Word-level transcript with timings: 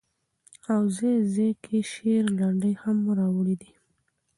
او 0.71 0.81
ځاى 0.95 1.15
ځاى 1.33 1.49
کې 1.63 1.77
شعر، 1.91 2.23
لنډۍ 2.37 2.73
هم 2.81 2.97
را 3.17 3.27
وړي 3.35 3.55
دي 3.61 3.71